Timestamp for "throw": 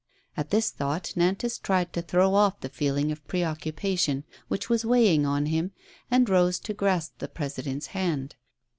2.01-2.33